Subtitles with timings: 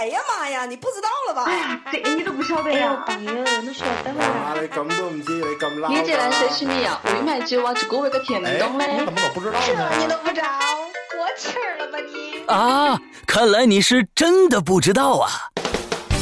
[0.00, 1.44] 哎呀妈呀，你不知道了吧？
[1.46, 3.04] 哎这个你都不晓得呀？
[3.06, 4.24] 朋友，你晓得吗？
[4.24, 5.90] 啊，你咁都唔知，你咁老。
[5.90, 8.94] 你这人谁是你呀，未买酒啊，就给我个甜懂嘞。
[8.98, 9.90] 你怎么都不知道呢？
[9.90, 10.48] 这你都不知道，
[11.12, 12.42] 过气儿了吧你？
[12.46, 15.28] 啊，看来你是真的不知道啊！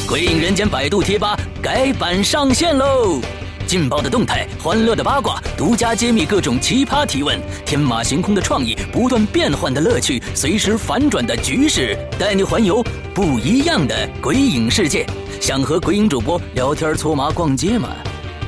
[0.08, 3.20] 鬼影人间百度贴吧改版上线喽！
[3.68, 12.82] 劲爆的动态，欢乐的八卦，独家揭秘各种奇葩提问，天马行空的创意，不断变换的乐趣，随时反转的局势，带你环游
[13.14, 15.04] 不一样的鬼影世界。
[15.38, 17.90] 想和鬼影主播聊天、搓麻、逛街吗？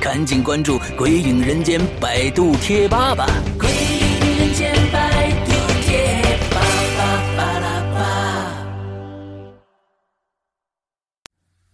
[0.01, 3.27] 赶紧关注“鬼影人间”百度贴吧吧！
[3.59, 5.51] 鬼影人间百度
[5.83, 6.59] 贴吧
[6.97, 8.01] 吧吧啦吧。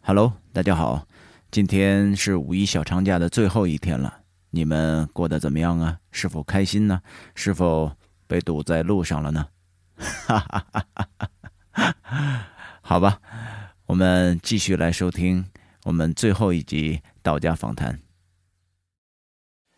[0.02, 1.04] Hello，大家好，
[1.50, 5.98] 今天是五一小长假的最后一天了，你们过得怎么样啊？
[6.12, 7.02] 是否开心呢？
[7.36, 7.92] 是否
[8.28, 9.48] 被堵在路上了呢？
[9.96, 11.20] 哈哈哈哈
[11.72, 12.48] 哈！
[12.82, 13.20] 好吧，
[13.86, 15.44] 我们继续来收听
[15.86, 17.98] 我们最后一集道家访谈。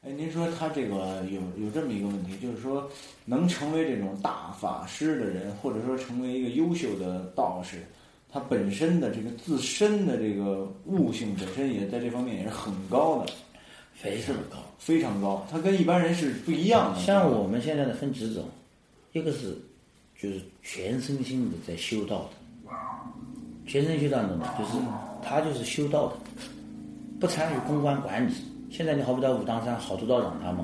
[0.02, 2.90] 哎，您说他这个有有这么一个问题，就是说
[3.26, 7.88] 能成为这种大法师的人，或者说成为一个优秀的道士，
[8.32, 13.32] 他本身的这个自身的这个悟性本身也在这方面也是很高的，
[13.94, 15.46] 非常高，非常高。
[15.50, 17.00] 他跟一般人是不一样的。
[17.00, 18.46] 像我们现在的分几种，
[19.14, 19.58] 一个是
[20.22, 22.30] 就是全身心的在修道
[22.66, 22.72] 的，
[23.66, 24.72] 全身修道的呢，就是
[25.24, 26.14] 他就是修道的，
[27.20, 28.34] 不参与公关管理。
[28.70, 30.64] 现在你好比到武当山好多道长他们，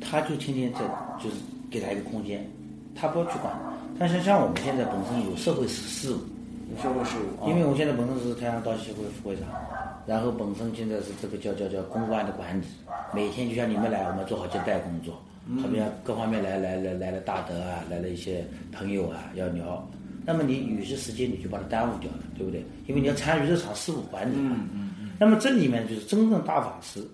[0.00, 0.78] 他就天天在
[1.20, 1.36] 就是
[1.68, 2.48] 给他一个空间，
[2.94, 3.52] 他不要去管。
[3.98, 6.20] 但是像我们现在本身有社会事务，有
[6.76, 9.48] 社会事务，因为我现在本身是太阳道协会副会长，
[10.06, 12.64] 然后本身现在是这个叫叫叫公关的管理，
[13.14, 15.14] 每天就像你们来，我们做好接待工作，
[15.60, 19.88] 好比像各方面来来来来了大德啊，来了一些朋友啊要聊，
[20.24, 22.64] 那么你有些时间你就把它耽误掉了，对不对？
[22.86, 24.56] 因为你要参与这场事务管理嘛。
[24.58, 25.10] 嗯嗯嗯。
[25.18, 27.06] 那么这里面就是真正大法师，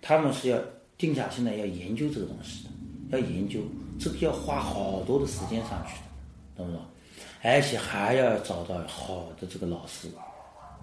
[0.00, 0.58] 他们是要
[0.96, 2.64] 定下心来要研究这个东西
[3.10, 3.60] 的，要研究
[3.98, 5.94] 这个要花好多的时间上去
[6.56, 6.82] 的，懂不懂？
[7.42, 10.08] 而且还要找到好的这个老师，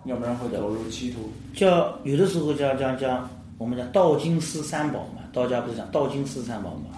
[0.06, 1.32] 要不然会走入歧途。
[1.54, 6.98] 叫有的时候叫叫叫我们讲道经师三宝嘛，道家不是讲道经师三宝嘛？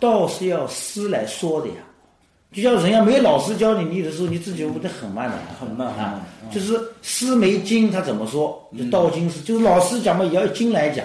[0.00, 1.74] 道是要师来说的呀，
[2.52, 6.20] 就像人家没老师教你，你有的时候你自己悟得很慢的，很慢啊。
[6.52, 8.62] 就是师没经，他怎么说？
[8.78, 11.04] 就道经师，就是老师讲嘛，也要经来讲。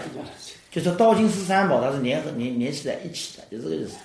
[0.69, 3.97] 就是道经师三宝，它是联合联联系在一起的，就这个意思。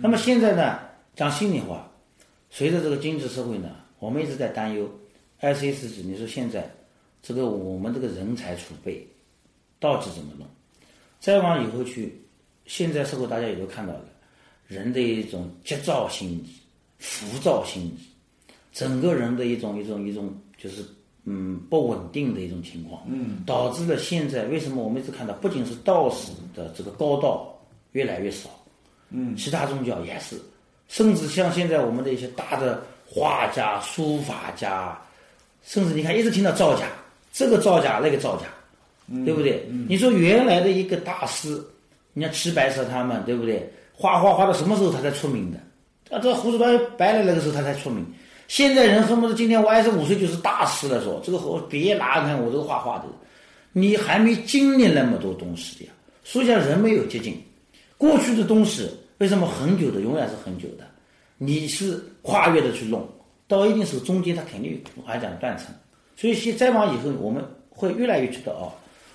[0.00, 0.78] 那么现在呢，
[1.14, 1.88] 讲心里话，
[2.50, 4.90] 随着这个精致社会呢，我们一直在担忧，
[5.40, 6.68] 二十一世纪，你说现在
[7.22, 9.06] 这个我们这个人才储备
[9.78, 10.46] 到底怎么弄？
[11.20, 12.20] 再往以后去，
[12.66, 14.04] 现在社会大家也都看到了，
[14.66, 16.44] 人的一种急躁心理、
[16.98, 17.94] 浮躁心理，
[18.72, 20.84] 整个人的一种一种一种就是
[21.24, 27.52] 嗯不稳定的一种情况，嗯，导致了现在为什么我们一直看到，不仅是道士的这个高道
[27.92, 28.48] 越来越少，
[29.10, 30.40] 嗯，其他宗教也是，
[30.88, 34.98] 甚至像现在我们的一些大的画家、书法家，
[35.64, 36.86] 甚至你看一直听到造假，
[37.32, 38.46] 这个造假那个造假，
[39.24, 39.66] 对不对？
[39.88, 41.62] 你说原来的一个大师，
[42.14, 43.70] 你像齐白石他们，对不对？
[43.94, 45.58] 画画画到什么时候他才出名的？
[46.16, 48.04] 啊，这胡子白白了那个时候他才出名。
[48.46, 53.04] 现在人恨不得今天我二十五岁就是大师了，说这个我别拿看我这个画画的，
[53.72, 55.90] 你还没经历那么多东西呀。
[56.24, 57.38] 所以讲人没有捷径，
[57.98, 58.88] 过去的东西
[59.18, 60.84] 为什么很久的永远是很久的？
[61.36, 63.06] 你是跨越的去弄，
[63.46, 65.66] 到一定时候中间它肯定还讲断层。
[66.16, 68.72] 所以现再往以后我们会越来越觉得哦，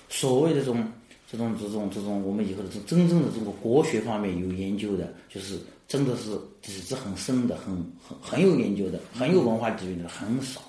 [0.08, 0.82] 所谓的这种
[1.30, 6.30] 这种这种这种我们以后的这真正的这个国学方面有研究的，就是真的是
[6.62, 7.74] 底子很深的，很
[8.06, 10.62] 很很有研究的，很有文化底蕴的很少。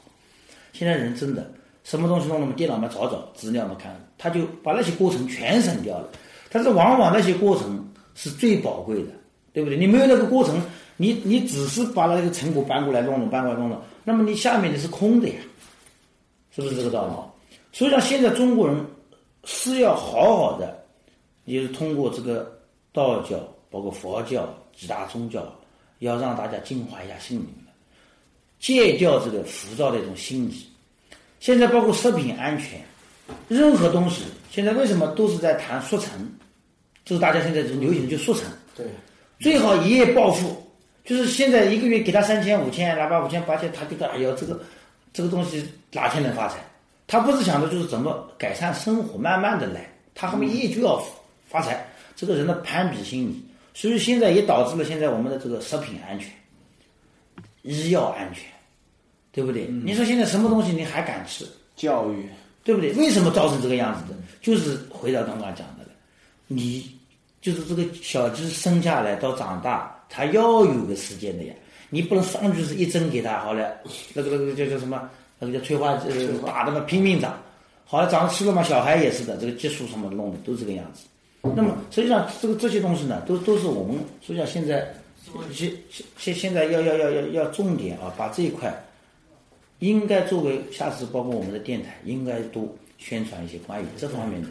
[0.74, 1.50] 现在人真的
[1.86, 6.10] 什么东西弄那么电脑嘛找找资料嘛看，他就把那些过程全省掉了。
[6.50, 9.12] 但是往往那些过程是最宝贵的，
[9.56, 9.78] 对不对？
[9.78, 10.62] 你没有那个过程，
[10.98, 15.36] 你你只是把那个成果搬过来弄弄，搬过来弄弄，那么你下面的是空的呀，
[16.54, 17.14] 是不是这个道理？
[17.72, 18.86] 所以讲现在中国人
[19.46, 20.86] 是要好好的，
[21.46, 22.60] 也是通过这个
[22.92, 23.40] 道教，
[23.72, 25.42] 包括佛教几大宗教，
[26.00, 27.48] 要让大家净化一下心灵，
[28.60, 30.66] 戒掉这个浮躁的一种心理。
[31.40, 32.82] 现在包括食品安全，
[33.48, 36.30] 任何东西，现在为什么都是在谈速成？
[37.06, 38.84] 就是大家现在就流行就速成，对，
[39.40, 40.56] 最好一夜暴富，
[41.04, 44.60] 就是现在一个月给他三千、五千，哪怕五千、八千，他觉得哎呦，这个
[45.14, 46.58] 这个东西哪天能发财？
[47.08, 51.00] 他不是想的就是怎么改善生活，慢慢的来，他后面一夜就要
[51.48, 51.86] 发财，
[52.16, 56.30] 这个人的攀比心理，所以现在也导致了现在我们的这个食品安全、
[57.62, 58.44] 医药安全，
[59.32, 59.68] 对不对？
[59.68, 61.46] 你说现在什么东西你还敢吃？
[61.76, 62.28] 教育，
[62.64, 62.94] 对不对？
[62.94, 64.18] 为什么造成这个样子的？
[64.42, 65.90] 就是回到刚刚讲的了，
[66.48, 66.95] 你
[67.46, 71.54] 就是这个小鸡生下来到长大，它要有个时间的呀。
[71.92, 73.72] 你不能上去是一针给它好了，
[74.16, 75.08] 那个那个叫叫什么？
[75.38, 77.40] 那个叫催化呃打的嘛拼命长，
[77.86, 81.06] 好了长吃了嘛，小孩也是的，这个激素什么弄的都这个样子。
[81.56, 83.96] 那么实际上这个这些东西呢，都都是我们
[84.26, 84.92] 实际上现在
[85.54, 88.74] 现现现现在要要要要要重点啊，把这一块
[89.80, 94.50] 应该作为下次包括我们的电台应该多宣传一些关于这方面的，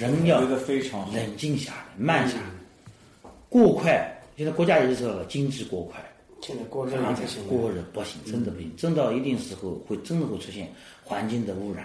[0.00, 0.40] 人要。
[0.40, 4.16] 冷静下来，慢下来，过快。
[4.36, 6.00] 现在国家也知道了，经济过快，
[6.40, 7.48] 现在过热才行了。
[7.48, 10.66] 过热不行，真的不行，真到一定时候会真的会出现
[11.04, 11.84] 环境的污染。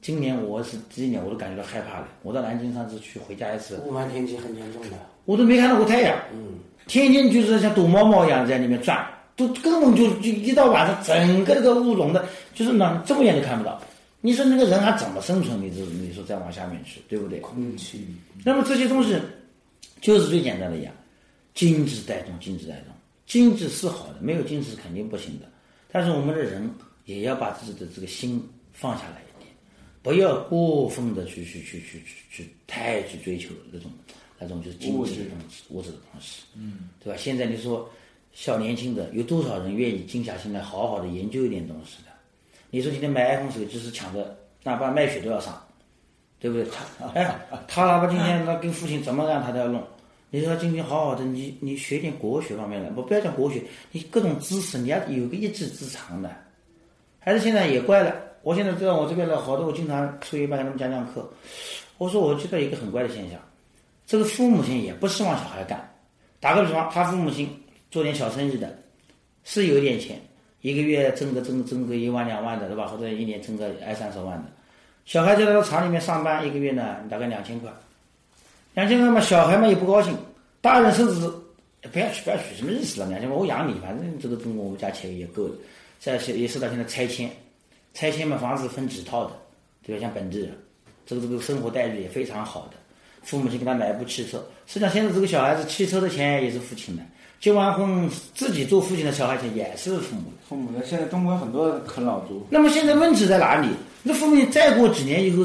[0.00, 2.06] 今年我是第一年，我都感觉到害怕了。
[2.22, 12.24] 我到南京上次去回家一次，雾霾天气很严重的，我都没看到过太阳，嗯，天天就是像躲猫猫一样在里面转，都根本就就一到晚上，整个这个雾笼的，
[12.54, 13.80] 就是呢这么远都看不到。
[14.26, 15.62] 你说那个人还怎么生存？
[15.62, 17.38] 你这你说再往下面去，对不对？
[17.38, 18.04] 空气
[18.44, 19.16] 那么这些东西
[20.00, 20.90] 就是最简单的呀，
[21.54, 22.92] 经济带动，经济带动，
[23.24, 25.46] 经济是好的，没有经济是肯定不行的。
[25.92, 26.68] 但是我们的人
[27.04, 28.42] 也要把自己的这个心
[28.72, 29.48] 放下来一点，
[30.02, 33.88] 不要过分的去去去去去去太去追求那种
[34.40, 37.16] 那种就是经济的东西、物质的东西，嗯，对吧？
[37.16, 37.88] 现在你说
[38.32, 42.05] 小年轻的有多少人愿意静下心来好好的研究一点东西的？
[42.70, 45.60] 你说今天买 iPhone 手机是抢的，哪怕卖血都要上。
[46.38, 46.66] 对不对？
[46.66, 47.34] 他哎，
[47.66, 49.82] 他哪怕今天他跟父亲怎么样，他都要弄。
[50.28, 56.30] 你说今天好好的，你你学点国学方面的，不不要讲国学，你各种知识你要有个一技之长的。
[57.18, 61.26] 孩子现在也怪了，我现在知道我这边的好多，我经常出一班给他们讲讲课。
[61.96, 63.40] 我说我觉得一个很怪的现象，
[64.06, 65.90] 这个父母亲也不希望小孩干。
[66.38, 67.48] 打个比方，他父母亲
[67.90, 68.78] 做点小生意的，
[69.42, 70.20] 是有点钱，
[70.66, 72.88] 一个月挣个挣挣个一万两万的，对吧？
[72.88, 74.46] 或者一年挣个二三十万的。
[75.04, 77.70] 小孩在那个厂里面上班，一个月呢大概两千块，
[78.74, 80.12] 两千块嘛，小孩嘛也不高兴，
[80.60, 81.14] 大人甚至
[81.92, 83.06] 不要去不要去，什么意思了？
[83.06, 85.54] 两千块我养你，反正这个跟我们家钱也够的。
[86.00, 87.30] 再是也是到现在拆迁，
[87.94, 89.32] 拆迁嘛房子分几套的，
[89.86, 90.00] 对吧？
[90.02, 90.50] 像本地人，
[91.06, 92.76] 这个这个生活待遇也非常好的，
[93.22, 97.02] 父母亲给他买一部汽车，实际上现在这个小孩子汽车的钱也是父亲的，
[97.40, 100.36] 结完婚自己做父亲的小孩钱也是父母的。
[100.48, 103.68] 父母的现在中国很多啃老族，那么现在问题在哪里？
[104.02, 105.44] 那父母再过几年以后，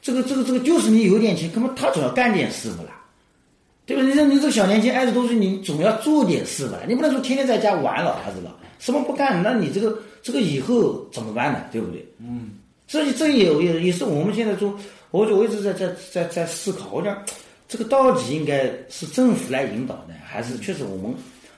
[0.00, 2.90] 这个这个这个就是你有点钱，他总要干点事不啦？
[3.84, 4.02] 对吧？
[4.04, 6.78] 你说你这个小年轻二十多岁，你总要做点事吧？
[6.86, 9.42] 你不能说天天在家玩老儿子了，什么不干？
[9.42, 11.60] 那你这个这个以后怎么办呢？
[11.72, 12.06] 对不对？
[12.20, 12.52] 嗯，
[12.86, 14.72] 所以这也也也是我们现在做，
[15.10, 17.16] 我就我一直在在在在思考，我讲
[17.72, 21.16] 这个到底应该是政府来引导呢，还是确实我们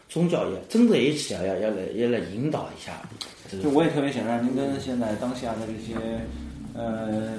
[0.08, 2.92] 宗教也真的一起要要要来要来引导一下？
[3.60, 5.98] 就我也特别想让您跟现在当下的这些，
[6.72, 7.34] 呃，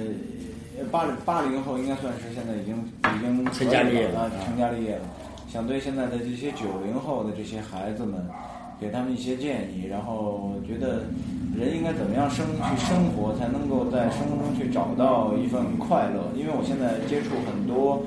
[0.92, 2.76] 八零八零后应该算是现在已经
[3.16, 5.08] 已经成家立业了啊，成家立业了。
[5.50, 8.28] 想对现在的这些九零后的这些孩子们，
[8.78, 11.00] 给他们一些建议，然后觉得
[11.56, 16.30] 人应该怎么样生去生活，才能够在生活中去找到一份快乐。
[16.36, 18.04] 因为我现在接触很多。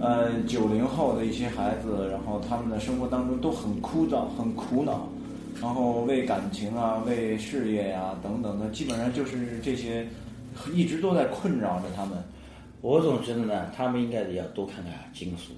[0.00, 5.08] 呃，九零后的一些孩子，然后他们的生活当中都很枯燥、很苦恼，
[5.60, 10.06] 然后为感情啊、为事业呀、等等的，基本上就是这些，
[10.72, 12.16] 一直都在困扰着他们。
[12.80, 15.52] 我总觉得呢，他们应该要多看看经书，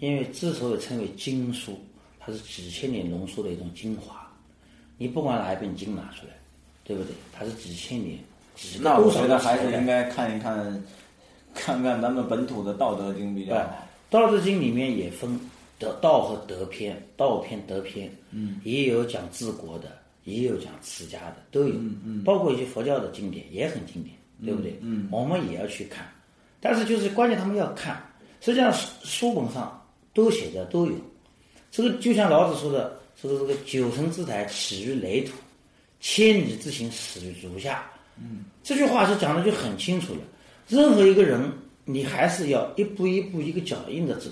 [0.00, 1.78] 因为之所以称为经书，
[2.18, 4.28] 它是几千年浓缩的一种精华。
[4.98, 6.32] 你不管哪一本经拿出来，
[6.82, 7.12] 对不对？
[7.32, 8.18] 它是几千年，
[8.56, 10.82] 几那我觉得还是应该看一看，
[11.62, 13.86] 看看咱们本土的《道德经》比较对，《好。
[14.10, 15.38] 道德经》里面也分
[15.78, 24.76] 德道和德篇，道篇、德篇，嗯，也有讲治国的，也有讲持家的，都有，嗯嗯，包括一些佛教的经典也很经典，对不对？
[24.80, 26.04] 嗯，我们也要去看，
[26.58, 28.02] 但是就是关键他们要看，
[28.40, 29.80] 实际上书书本上
[30.12, 30.96] 都写的都有，
[31.70, 35.34] 这个就像老子说的，说的这个九层之台起于垒土，
[36.00, 37.88] 千里之行始于足下。
[38.18, 40.20] 嗯，这句话是讲的就很清楚了。
[40.72, 41.52] 任何一个人，
[41.84, 44.30] 你还是要一步一步一个脚印的走。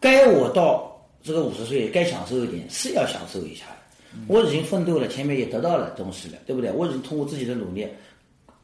[0.00, 3.76] 该我到这个五十岁该享受一点，是要享受一下的。
[4.26, 6.72] 我已经奋斗了，前面也得到了东西了，对不对？
[6.72, 7.86] 我已经通过自己的努力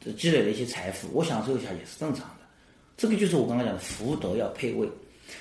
[0.05, 2.45] 呃积累了一些财富，我享受一下也是正常的。
[2.97, 4.89] 这个就是我刚刚讲的福德要配位。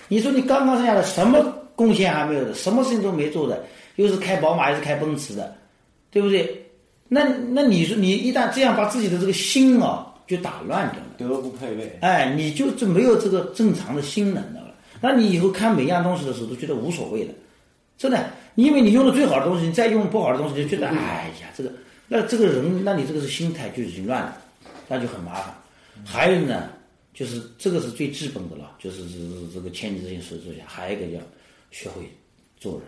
[0.07, 1.41] 你说你刚刚生下来什么
[1.75, 5.55] 贡献还没有的，什么事情都没做的，又是开宝马又是开奔驰的，
[6.11, 6.63] 对不对？
[7.07, 11.07] 那那你说你一旦这样把自己的这个心啊就打乱掉了。
[11.17, 14.73] 德不配位，哎，你就就没有这个正常的心能了。
[15.01, 17.33] 那你以后看每样东西的时候都觉得无所谓了，
[17.97, 21.71] 真的，因为你用的最好的东西，你再用不好的东西，就觉得哎呀，这个
[22.07, 24.37] 那这个人，那你这个是心态就已经乱了，
[24.87, 25.55] 那就很麻烦。
[26.05, 26.69] 还有呢，
[27.13, 29.17] 就是这个是最基本的了，就是是
[29.53, 30.63] 这个千里之行，始于足下。
[30.65, 31.21] 还有一个要
[31.71, 32.03] 学会
[32.57, 32.87] 做人，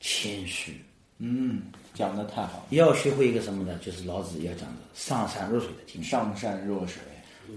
[0.00, 0.74] 谦虚。
[1.18, 1.62] 嗯，
[1.94, 2.64] 讲的太好了。
[2.70, 3.78] 要学会一个什么呢？
[3.84, 7.02] 就是老子要讲的上善若水的精神，上善若水。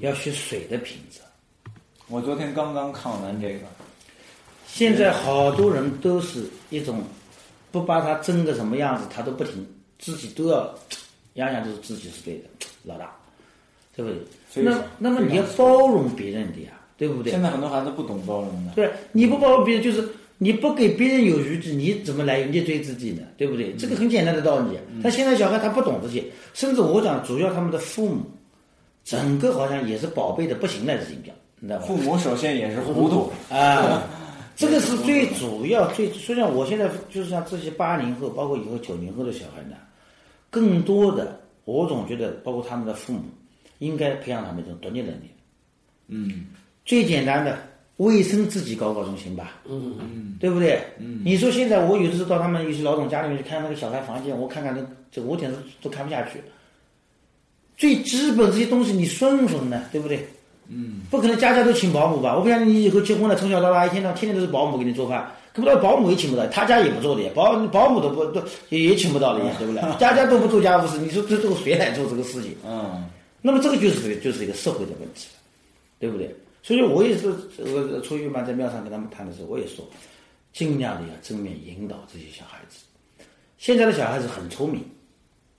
[0.01, 1.20] 要学水的品质。
[2.08, 3.60] 我昨天刚刚看完这个。
[4.68, 7.01] 现在好多人都是一种
[7.72, 9.65] 不把他争个什么样子，他都不听，
[10.00, 10.75] 自己都要
[11.36, 12.44] 样样都是自己是对的，
[12.84, 13.15] 老大，
[13.96, 14.63] 对不对？
[14.63, 17.32] 那那么你要包容别人的呀，对不对？
[17.32, 18.74] 现在很多孩子不懂包容的。
[18.74, 20.06] 对，你不包容别人，就是
[20.38, 23.24] 你不给别人有余地，你怎么来逆追自己呢？
[23.38, 23.74] 对不对？
[23.75, 24.77] 这个很简单的道理。
[25.01, 26.24] 但现在小孩他不懂这些，
[26.54, 28.22] 甚至我讲，主要他们的父母，
[29.04, 31.86] 整个好像也是宝贝的不行了，已经讲，你知道吧？
[31.86, 34.04] 父母首先也是糊涂啊。
[34.58, 39.75] 这个是最主要、最实际上，我现在就是像这些八零后，包括以后九零后的小孩呢，
[40.50, 43.24] 更多的，我总觉得，包括他们的父母，
[43.80, 45.30] 应该培养他们一种独立能力。
[46.08, 46.46] 嗯，
[46.86, 47.58] 最简单的
[47.98, 49.62] 卫生自己搞搞总行吧。
[49.70, 50.82] 嗯嗯，对不对？
[51.00, 56.42] 嗯，你说现在我有的时候到他们有些老总家里面去看那个小孩房间，我看看那这我简直都看不下去。
[57.78, 60.28] 最基本这些东西你顺顺呢，对不对？
[60.68, 62.36] 嗯，不可能家家都请保姆吧？
[62.36, 69.82] 我不相信你以后结婚了，从小到大一天到天天都是保姆给你做饭，可不到保姆也请不到，他家也不做的呀，保保姆都不都也也请不到的呀，对不对？
[70.00, 72.56] 家家都不做家务事，你说这这个谁来做这个事情？
[72.66, 73.06] 嗯，
[73.42, 75.28] 那么这个就是这个就是一个社会的问题，
[76.00, 76.36] 对不对？
[76.65, 79.86] 所以我也是这个初一嘛，在庙上跟他们谈的时候，我也说，
[80.51, 82.79] 尽量的要正面引导这些小孩子。
[83.60, 84.84] 现在的小孩子很聪明，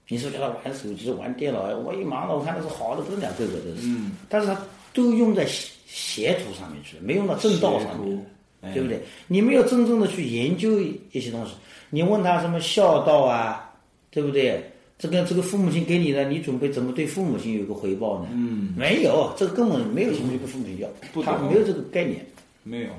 [0.08, 4.60] 你说叫他玩手机、玩电脑，我一忙了，我看他是好的不得了，个个都是，嗯，但是他。
[4.96, 5.46] 都用在
[5.86, 8.26] 邪途上面去了，没用到正道上面，
[8.72, 8.98] 对不对？
[9.26, 11.52] 你没有真正的去研究一些东西，
[11.90, 13.74] 你问他什么孝道啊，
[14.10, 14.64] 对不对？
[14.98, 18.28] 这个这个父母亲给你的，你准备怎么对父母亲有一个回报呢？
[18.32, 20.88] 嗯，没有，这个根本没有兴趣跟父母亲要，
[21.22, 22.24] 他没有这个概念，
[22.62, 22.90] 没有。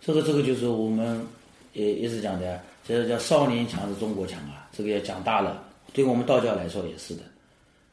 [0.00, 1.24] 这个这个就是我们
[1.72, 5.62] 也一直讲的，这个叫少年强是中国强啊，这个要讲大了，
[5.92, 7.22] 对我们道教来说也是的。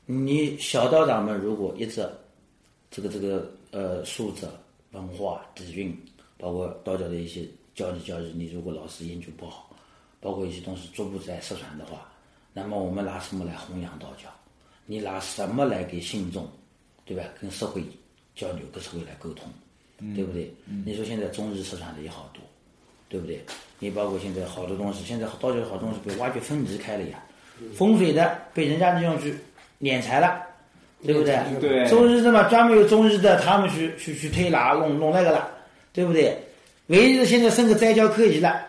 [0.06, 2.08] 你小道长们如果一直。
[2.92, 4.48] 这个这个呃，素质、
[4.94, 5.96] 文化底蕴，
[6.40, 7.46] 包括道教的一些
[7.76, 9.70] 教理教育，你如果老师研究不好，
[10.20, 12.09] 包括一些东西逐步在失传的话，
[12.54, 14.30] 那么我们拿什么来弘扬道教？
[14.86, 16.50] 你拿什么来给信众，
[17.06, 17.24] 对吧？
[17.40, 17.84] 跟社会
[18.36, 19.48] 交流，跟社会来沟通，
[20.16, 20.54] 对不对？
[20.86, 22.42] 你说现在中日市场的也好多，
[23.08, 23.44] 对不对？
[23.80, 27.24] 你包括现在好多东西，现在道教好东西被挖掘分离开了呀，
[27.74, 29.36] 风水的被人家利用去
[29.80, 30.44] 敛财了。
[31.02, 31.40] 对不对？
[31.62, 35.50] 对，中日的嘛，专门有中日的，他们去去去推拿弄弄那个了，
[35.94, 36.38] 对不对？
[36.88, 38.68] 唯一的现在剩个斋教科仪了，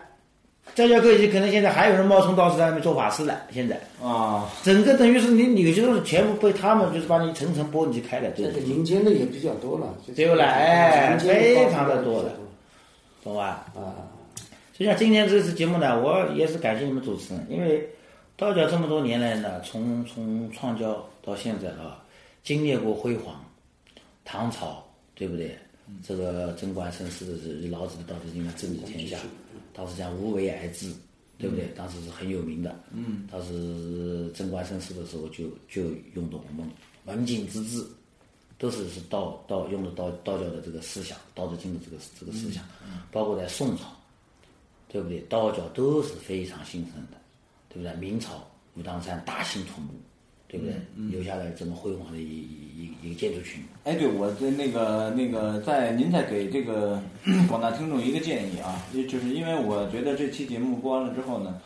[0.80, 3.42] 斋教科仪可能现在还有人冒充道士在那边做法事了。
[3.52, 8.30] 现在啊，整个等于是你有些东西全部被他们就是把你层层剥离开了。
[8.30, 10.46] 这个民间的也比较多了，对不啦？
[10.46, 12.32] 哎，非常的多了，
[13.22, 13.66] 懂吧？
[13.76, 14.08] 啊，
[14.72, 17.86] 就像今天这次节目呢，我也是感谢你们主持人，因为
[18.36, 22.02] 道教这么多年来呢，从从创教到现在啊。
[22.42, 23.44] 经历过辉煌，
[24.24, 24.82] 唐朝
[25.14, 25.54] 对不对？
[26.02, 29.18] 这个贞观盛世的是老子的《道德经》啊，治理天下。
[29.72, 30.92] 当时讲无为而治，
[31.38, 31.66] 对不对？
[31.76, 32.78] 当时是很有名的。
[32.92, 33.26] 嗯。
[33.30, 36.68] 当时贞观盛世的时候，就就用的我们
[37.06, 37.86] 文景之治，
[38.58, 42.64] 都是是道道用的道道教的这个思想，《道德经》的这个这个思想。
[42.84, 43.00] 嗯。
[43.10, 43.84] 包括在宋朝，
[44.88, 45.20] 对不对？
[45.22, 47.16] 道教都是非常兴盛的，
[47.68, 47.94] 对不对？
[47.96, 49.88] 明朝武当山大兴土木。
[50.50, 50.74] 对不对？
[51.10, 53.62] 留下来这么辉煌的一一一个建筑群。
[53.84, 57.00] 哎，对，我的那个那个，在您再给这个
[57.48, 61.60] 广大听众一个建议啊，就是因为我觉得这期节目播完了之后呢，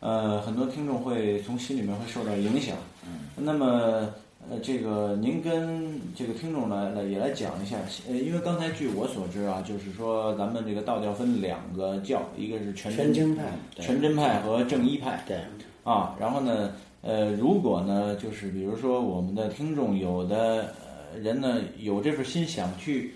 [0.00, 2.76] 呃，很多听众会从心里面会受到影响。
[3.04, 3.28] 嗯。
[3.36, 4.10] 那么，
[4.48, 7.76] 呃，这个您跟这个听众来来也来讲一下，
[8.08, 13.44] 呃，因为刚才据我所知啊，就是说咱们这个道教分两个教，一个是全真派、
[13.76, 15.22] 全真派和正一派。
[15.28, 15.36] 对。
[15.84, 16.72] 啊，然后呢？
[17.02, 23.14] 呃，如果呢，就是比如说我们的听众有的呃人呢有这份心想去，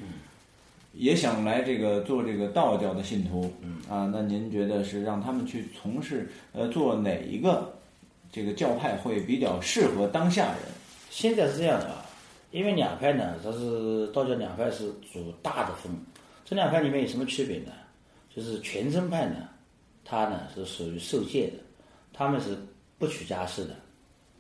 [0.95, 3.53] 也想来这个做这个道教的信徒，
[3.87, 7.75] 啊，那您觉得是让他们去从事呃做哪一个
[8.33, 10.61] 这个教派会比较适合当下人？
[11.11, 12.07] 现在是这样的啊，
[12.53, 15.93] 因为两派呢，它是道教两派是主大的风，
[16.43, 17.73] 这两派里面有什么区别呢？
[18.35, 19.47] 就是全真派呢，
[20.07, 21.59] 它呢是属于受戒的，
[22.15, 22.57] 他们是。
[22.99, 23.75] 不娶家室的，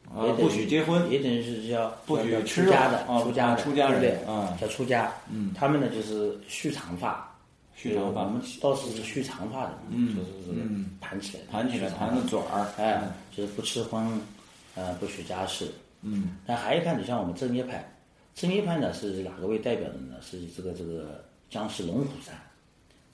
[0.09, 4.19] 啊，不许结婚，也等于是叫不许出家的，出家的，出家人，对
[4.61, 5.13] 叫出家。
[5.31, 7.37] 嗯，他们呢就是蓄长发，
[7.75, 10.61] 蓄长发，我们道士是蓄长发的，嗯，就是
[11.01, 13.03] 盘起来，盘起来，盘个卷儿，哎，
[13.37, 14.21] 就是不吃荤，
[14.75, 15.71] 呃，不许家事。
[16.03, 17.83] 嗯，那还有一派，你像我们正业派，
[18.35, 20.17] 正业派呢是哪个为代表的呢？
[20.21, 22.35] 是这个这个江西龙虎山，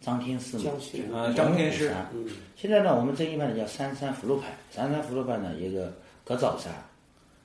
[0.00, 0.64] 张天师嘛。
[0.64, 2.26] 江西啊，张天师嗯。
[2.57, 5.92] 现在呢，我们正一派呢叫三山福禄派，三山福禄派呢有一个
[6.25, 6.73] 格枣山，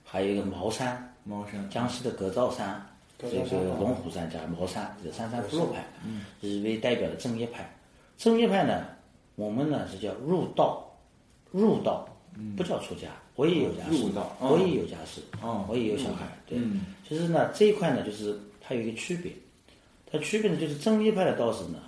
[0.04, 1.70] 还有一个茅山，茅山。
[1.70, 2.86] 江西的格枣山，
[3.18, 3.38] 这个
[3.80, 5.84] 龙虎山加茅山，这三山福禄派，
[6.42, 7.70] 是为代表的正一派。
[8.18, 8.86] 正一派呢，
[9.36, 10.90] 我们呢是叫入道，
[11.52, 12.08] 入道，
[12.56, 16.58] 不叫出家，我也有家室，入道哦我也有家室，哦我也有小孩，对。
[16.58, 16.86] 嗯。
[17.08, 19.32] 其实呢，这一块呢，就是它有一个区别，
[20.10, 21.80] 它区别呢就是正一派的道士呢，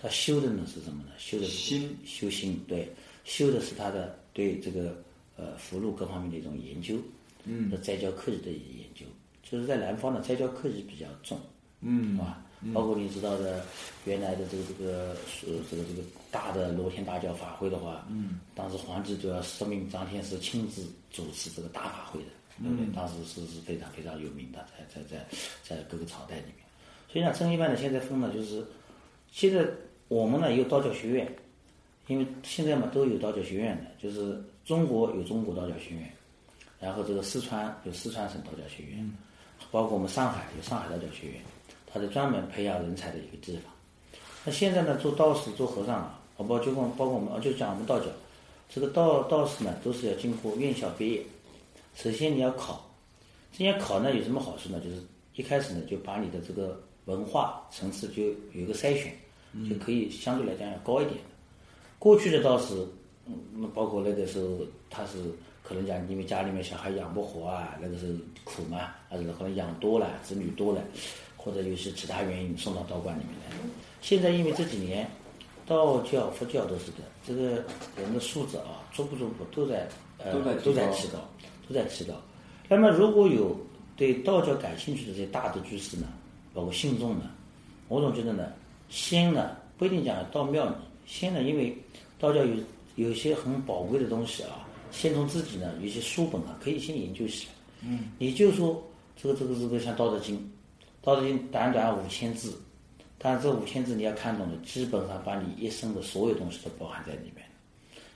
[0.00, 1.10] 他修的呢是什么呢？
[1.18, 2.88] 修的是心，修心，对，
[3.24, 4.96] 修的是他的对这个
[5.36, 6.96] 呃福禄各方面的一种研究，
[7.44, 9.04] 嗯和斋教科学的研究。
[9.42, 11.38] 就是在南方呢，斋教科学比较重，
[11.80, 12.44] 嗯是吧？
[12.74, 13.64] 包括你知道的，
[14.04, 22.26] 原来的这个这个呃这个这个大的罗天大教法会的话，嗯，当时皇帝都要赦命张天师亲自主持这个大法会的，
[22.60, 22.86] 对不对？
[22.94, 25.26] 当时是是非常非常有名的，在在在
[25.62, 26.66] 在各个朝代里面。
[27.10, 28.66] 所以呢，正一派的现在分呢就是，
[29.30, 29.64] 现在
[30.08, 31.30] 我们呢有道教学院，
[32.06, 36.10] 因为现在嘛都有道教学院的，就是中国有中国道教学院，
[36.80, 39.10] 然后这个四川有四川省道教学院，
[39.70, 41.40] 包括我们上海有上海道教学院，
[41.86, 43.64] 它是专门培养人才的一个地方。
[44.44, 48.06] 那现在呢，做道士、做和尚啊，包括就包括我们，就讲我们道教，
[48.70, 51.22] 这个道道士呢，都是要经过院校毕业。
[51.94, 52.88] 首先你要考，
[53.52, 54.80] 这些考呢有什么好处呢？
[54.80, 55.02] 就是
[55.34, 59.12] 一开始呢，就把你的这个文化层次就有一个筛选，
[59.68, 61.16] 就可以相对来讲要高一点。
[61.98, 62.74] 过去的倒是，
[63.26, 65.18] 嗯，那包括那个时候他是
[65.62, 68.12] 可能讲，因为家里面小孩养不活啊，那个时候
[68.44, 70.82] 苦嘛，还是，可能养多了，子女多了，
[71.36, 73.56] 或者有些其他原因送到道观里面来。
[74.00, 75.10] 现在因为这几年，
[75.66, 77.64] 道教、佛教都是的，这个
[77.96, 79.88] 人的素质啊，逐步逐步都在
[80.18, 81.18] 呃都在提高，
[81.68, 82.14] 都在提高。
[82.68, 83.56] 那么如果有
[83.96, 86.06] 对道教感兴趣的这些大的居士呢，
[86.54, 87.30] 包括信众呢，
[87.88, 88.52] 我总觉得呢，
[88.88, 90.74] 先呢不一定讲到庙里，
[91.06, 91.76] 先呢，因为
[92.18, 92.56] 道教有
[92.96, 97.52] 有些很宝贵的东西啊，先从自己呢有些书本啊，可以先研究起来。
[97.82, 98.82] 嗯，你就说
[99.16, 100.36] 这个这个这个像《道德经》，
[101.02, 102.60] 《道德经》短短五千字，
[103.18, 107.44] 但是这五千字你要看懂的，基本上把你一生的所有东西都包含在里面。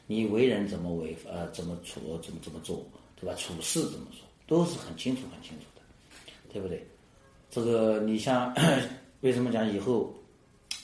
[0.08, 2.84] 你为人怎么为呃怎么处怎么怎么做，
[3.20, 3.34] 对吧？
[3.36, 5.82] 处事怎么做，都是很清楚很清楚的，
[6.52, 6.84] 对不对？
[7.50, 8.52] 这个你像
[9.22, 10.12] 为什么讲以后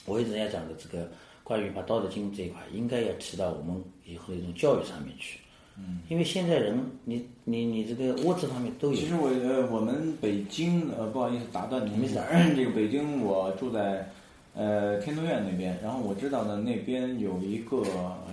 [0.09, 1.07] 我一直在讲的这个
[1.43, 5.39] 关于把《道德经》这一块，应该要提到我们以后的一种教育上面去。
[5.77, 8.95] 嗯，因为现在人，你你你这个物质方面都有。
[8.95, 12.15] 其实我呃，我们北京呃，不好意思打断您没事，
[12.53, 14.05] 这个北京我住在
[14.53, 17.81] 呃天通苑那边，然后我知道呢那边有一个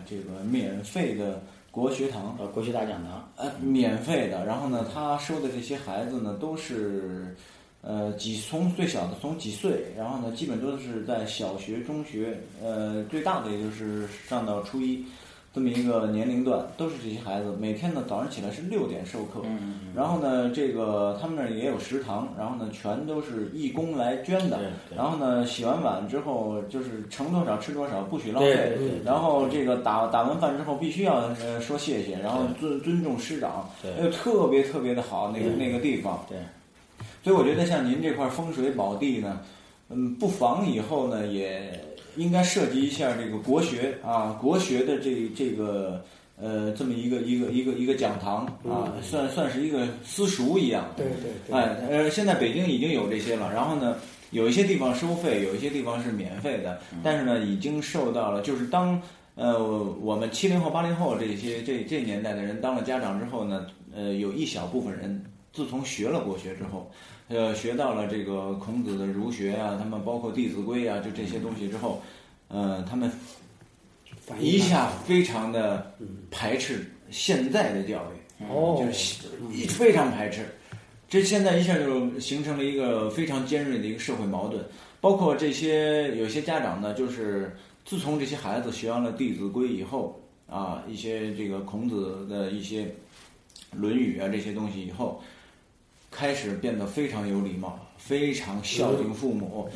[0.08, 4.44] 这个免费的国学堂，呃，国学大讲堂，呃，免费的。
[4.44, 7.36] 然后呢，他收的这些孩子呢，都是
[7.86, 15.04] 呃几从最小的从几岁，然后呢，基本都是在小学、中学，呃，最大的也就是上到初一。
[15.54, 17.56] 这么一个年龄段，都是这些孩子。
[17.58, 19.40] 每天呢，早上起来是六点授课，
[19.94, 24.66] 然后呢，这个他们那儿也有食堂，然后呢，全都是义工来捐的对。
[24.90, 29.02] 对然后呢，洗完碗之后就是盛多少吃多少，不许浪费对对对。
[29.02, 33.66] 然后这个打打完饭之后必须要呃说谢谢，然后尊尊重师长，
[34.12, 36.22] 特别特别的好那个那个地方。
[36.28, 36.36] 对，
[37.26, 39.40] 所以我觉得像您这块风水宝地呢，
[39.88, 41.72] 嗯，不妨以后呢也
[42.14, 46.04] 应该涉及一下这个国学啊，国学的这这个
[46.40, 50.88] 呃这么一个一个一个一个讲堂啊，算算是一个私塾一样。
[50.96, 53.96] 对对对，哎，呃，现在北京已经有这些了，然后呢，
[54.30, 59.02] 有一些地方收费，有一些地方是免费的，但是呢，已经受到了，就是当
[59.34, 59.58] 呃
[60.00, 65.20] 我们七零后、八零后这些这这年代的人当了家长之后呢，呃，有一小部分人
[65.52, 66.88] 自从学了国学之后，
[67.28, 72.00] 呃，学到了这个孔子的儒学啊，他们包括《弟子规》啊，就这些东西之后，
[72.48, 73.10] 呃，他们
[74.38, 75.92] 一下非常的
[76.30, 78.44] 排斥现在的教育。
[78.48, 80.46] 哦，就是一非常排斥。
[81.08, 84.62] 这现在一下就形成了一个非常尖锐的一个社会矛盾，
[85.00, 92.84] 包括这些有些家长呢，就是自从这些孩子学完了《弟子规》以后啊，一些这个孔子的一些
[93.72, 95.22] 《论语》啊这些东西以后，
[96.16, 99.68] 开始变得非常有礼貌，非常孝敬父母。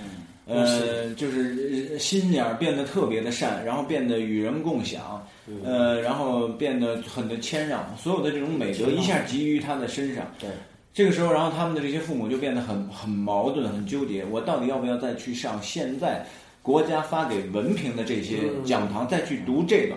[0.47, 5.25] 呃，就是心眼儿变得特别的善，然后变得与人共享，
[5.65, 10.27] 呃，然后变得很的谦让，所有的这种美德一下集于他的身上。
[10.41, 10.51] 对，
[10.93, 16.27] 这个时候，然后他们的这些父母就变得很很矛盾、很纠结，我到底要不要再去上现在
[16.63, 19.95] 国家发给文凭的这些讲堂，再去读这个？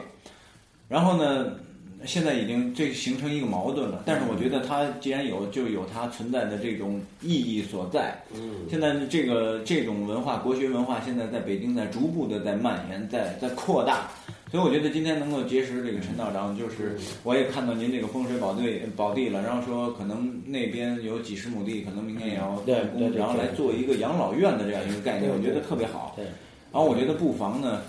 [0.88, 1.56] 然后呢，
[2.06, 4.04] 现在已经这形成一个矛盾了。
[4.06, 8.16] 但是我觉得它既然有，就有它存在的这种意义所在。
[8.34, 14.10] 嗯，现在这个这种文化，国学文化现在在北京在逐步的在蔓延，在在扩大。
[14.52, 22.76] 所以我觉得今天能够结识这个陈道长，就是我也看到您这个风水宝地宝地了，然后说可能那边有几十亩地，可能明年也要对
[23.18, 26.14] 然后来做一个养老院的这样一个概念，我觉得特别好。
[26.16, 26.26] 对，
[26.72, 27.82] 然后我觉得不妨呢，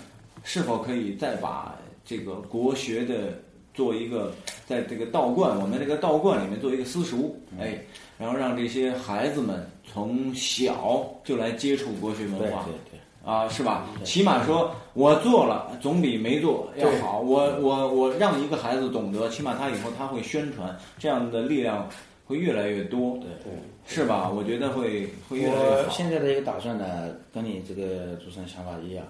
[0.43, 3.39] 是否可以再把这个国学的
[3.75, 4.31] 做一个，
[4.65, 7.79] 在这个道观，我们这个道观里面做一个私塾，嗯哎，
[8.17, 12.63] 然后让这些孩子们从小就来接触国学文化。
[12.63, 12.99] 对对对。
[13.25, 13.87] 啊，是吧？
[14.03, 17.19] 起码说我做了，总比没做要好。
[17.19, 21.89] 我我我让一个孩子懂得，起码他以后他会宣传，这样的力量
[22.27, 23.51] 会越来越多，对对，
[23.87, 24.29] 是吧？
[24.29, 25.87] 我觉得会会越来越好。
[25.87, 29.03] 我现在的一个打算呢，跟你这个主持人想法一样。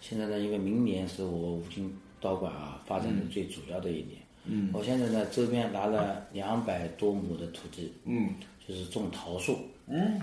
[0.00, 4.18] 现在呢，因为明年是我五金道馆啊发展的最主要的一年。
[4.44, 8.30] 嗯我现在呢，周边拿了两百多亩的土地，嗯
[8.66, 9.58] 就是种桃树。
[9.86, 10.20] 嗯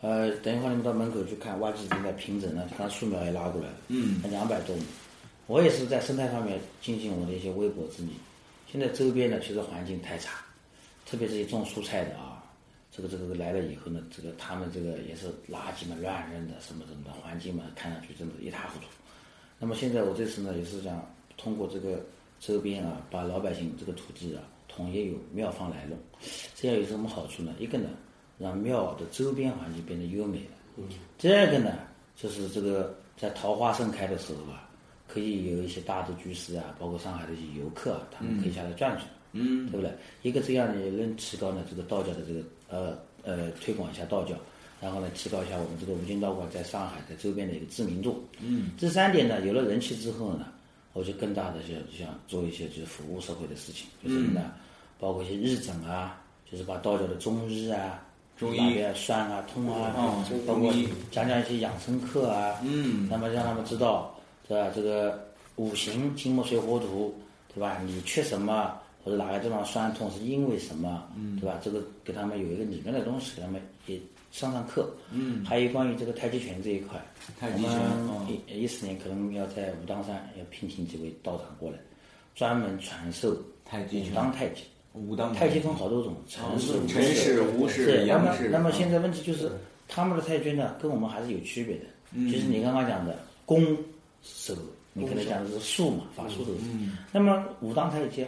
[0.00, 3.74] 呃，等一会儿你们到门口去看，挖机正在平整呢，刚树苗也拉过来了。
[3.88, 4.82] 嗯两百多亩，
[5.46, 8.10] 我也是在生态方面尽尽我的一些微薄之力。
[8.70, 10.44] 现在周边呢，其实环境太差，
[11.06, 12.44] 特别是一种蔬菜的啊，
[12.92, 18.86] 这个这个来了以后呢，这个他们这个也是垃圾嘛乱扔的，什么什么的，环境嘛看上去真的一塌糊涂。
[19.58, 20.96] 那么现在我这次呢，也是想
[21.36, 22.04] 通过这个
[22.40, 25.98] 周边啊，把老百姓这个土地啊，统一由庙方来弄，
[26.54, 27.54] 这样有什么好处呢？
[27.58, 27.90] 一个呢，
[28.38, 30.56] 让庙的周边环境变得优美了。
[30.76, 30.84] 嗯。
[31.18, 31.78] 第二个呢，
[32.14, 34.68] 就是这个在桃花盛开的时候啊，
[35.08, 39.92] 可以有一些大的居士啊，包括上海的一些游客啊，他们可以下来转转，嗯对不对？
[40.22, 44.34] 一个这样呢，也能提高呢这个道教的这个呃呃推广一下道教，
[44.80, 48.22] 然后呢提高一下我们这个无间道馆在上海在周边的一个知名度。
[48.40, 48.70] 嗯。
[48.78, 50.52] 第三点呢，有了人气之后呢，
[50.96, 54.52] 我就更大的就想做一些就是服务社会的事情，就是什么呢？
[54.98, 56.18] 包括一些日诊啊，
[56.50, 58.02] 就是把道教的中医啊。
[58.38, 60.70] 中医哪边酸啊、痛啊，哦包括
[61.10, 64.14] 讲讲一些养生课啊，嗯那么让他们知道，
[64.46, 64.70] 对吧？
[64.74, 67.14] 这个五行金木水火土，
[67.54, 67.78] 对吧？
[67.86, 71.58] 你缺什么，或者哪个地方酸痛是因为什么，嗯对吧？
[71.62, 73.98] 这个给他们有一个理论的东西，给他们也
[74.38, 74.88] 上上课。
[75.10, 81.78] 嗯还有关于这个太极拳这一块，我太极拳们哦一一四年可能要在武当山要聘请几位道长过来，
[82.34, 84.62] 专门传授太极拳武当太极。
[84.92, 89.50] 武当太极分好多种，陈氏、吴陈氏吴氏对，那么那么嗯现在问题就是，
[89.88, 91.84] 他们的太极呢，跟我们还是有区别的。
[92.12, 93.76] 嗯就是你刚刚讲的攻
[94.22, 94.54] 守，
[94.94, 96.50] 你可能讲的是术嘛，法术的。
[96.62, 96.96] 嗯。
[97.12, 98.26] 那么武当太极，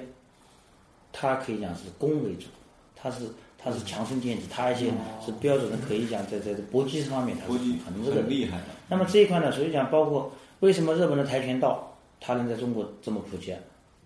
[1.11, 2.49] 它可以讲是攻为主，
[2.94, 3.25] 它是
[3.59, 4.87] 它是强身健体，它一些
[5.27, 8.64] 是标准的，可以讲在在在搏击这方面它是很这个很厉害的。
[8.88, 13.55] 那么这一块呢，所以讲包括为什么日本的跆拳道它能在中国这么普及？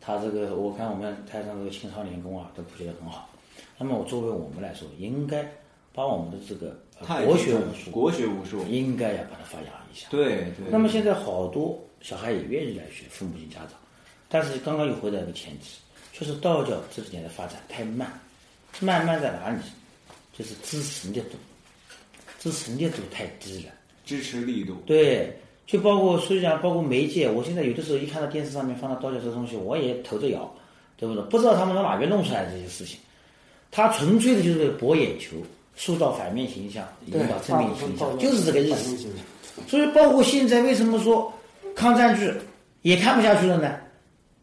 [0.01, 3.29] 它这个我看我们台上这个青少年宫啊，都普及的很好。
[3.79, 5.49] 那么我作为我们来说，应该
[5.95, 6.77] 把我们的这个
[7.25, 10.09] 国学武术，国学武术应该要把它发扬一下。
[10.11, 10.67] 对对。
[10.71, 13.79] 那么现在好多小孩也愿意来学，父母亲家长，
[14.29, 15.79] 但是刚刚又回到一个前提，
[16.13, 18.11] 就是道教这几年的发展太慢，
[18.81, 19.59] 慢慢在哪里？
[20.37, 21.37] 就是支持力度，
[22.39, 23.73] 支持力度太低了。
[24.05, 24.75] 支持力度。
[24.87, 30.53] 对，就包括所以讲，包括媒介，我现在有的时候一看到电视上面放到道教这个东西，我也头着摇，
[30.97, 31.23] 对不对？
[31.25, 32.99] 不知道他们从哪边弄出来的这些事情，
[33.71, 35.37] 他纯粹的就是博眼球，
[35.77, 38.97] 塑造反面形象，引导正面形象，就是这个意思。
[39.69, 41.31] 所以，包括现在为什么说
[41.77, 42.33] 抗战剧
[42.81, 43.79] 也看不下去了呢？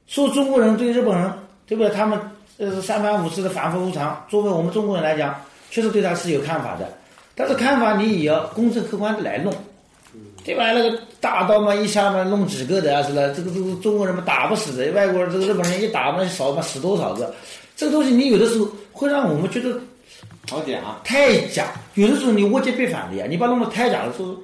[0.06, 1.34] 说中国人对日本人，
[1.66, 1.92] 对不对？
[1.92, 2.20] 他们
[2.60, 5.34] 呃三番五次的反复无常，作为我们中国人来讲，
[5.72, 6.88] 确实对他是有看法的。
[7.34, 9.54] 但是看法你也要公正客观的来弄，
[10.44, 10.74] 对吧？
[10.74, 13.22] 那个大刀嘛，一下嘛弄几个的啊，是吧？
[13.34, 17.34] 这个这个中国人嘛打不死的，外国人这个日本人一打嘛少嘛死多少个？
[17.78, 19.80] 这个东西你有的时候会让我们觉得
[20.50, 21.72] 好假，太假。
[21.94, 24.36] 有的时候你物极必反的呀，你把弄得太假的时候，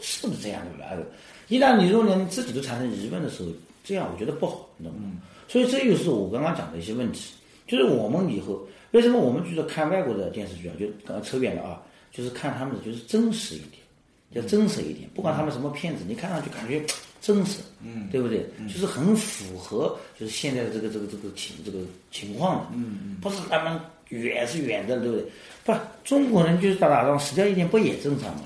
[0.00, 1.02] 是不是这样的来的？
[1.46, 3.50] 一旦你说连自己都产生疑问的时候，
[3.84, 5.10] 这样我觉得不好，你懂吗？
[5.50, 7.34] 所以这又是我刚刚讲的一些问题，
[7.66, 11.82] 就是我们以后为什么我们觉得看外国的电视剧啊，就刚刚扯远了啊，
[12.12, 13.82] 就是看他们的就是真实一点，
[14.30, 16.80] 要真实一点，不管他们什么片子，你看上去感觉
[17.20, 18.46] 真实，嗯对不对？
[18.68, 21.78] 就是很符合就是现在的这个这个这个情这个
[22.12, 23.76] 情况的，嗯嗯，不是他们
[24.10, 25.24] 远是远的，对不对？
[25.64, 28.42] 不，中国人就是打打仗死掉一点不也正常吗？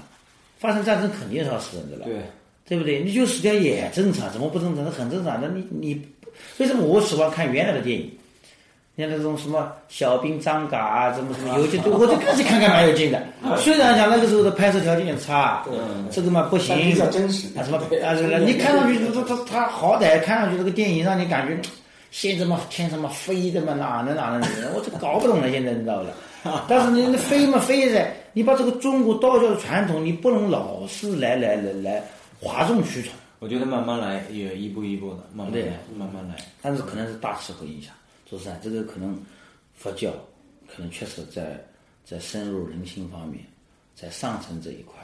[0.58, 2.22] 发生战争肯定是要死人的了，对，
[2.66, 3.02] 对不对？
[3.02, 4.82] 你就死掉也正常，怎么不正常？
[4.82, 5.38] 那很正常。
[5.40, 6.02] 那你你
[6.58, 8.10] 为什么我喜欢看原来的电影？
[8.96, 13.20] 像那种什么小兵张嘎啊，什么什么游击队，我就更是看看蛮有劲的。
[13.58, 15.64] 虽然讲那个时候的拍摄条件也差，
[16.12, 21.58] 这个嘛不行，比较真实啊什么啊这个，你看上去他他他好歹看上去这个电影让你感觉
[22.12, 26.14] 先什么天什么飞的嘛，哪能哪能的，我这搞不懂了，现在你知道了。
[26.68, 32.00] 但是你那飞嘛飞噻，你把这个中国道教的传统，你不能老是来来来来
[32.40, 33.10] 哗众取宠。
[33.44, 36.36] 我觉得慢慢来，也一步一步的，慢慢来，慢慢来。
[36.62, 37.92] 但是可能是大气候影响，
[38.26, 39.22] 说实在，这个可能
[39.74, 40.10] 佛教
[40.66, 41.62] 可能确实在
[42.06, 43.44] 在深入人心方面，
[43.94, 44.94] 在上层这一块，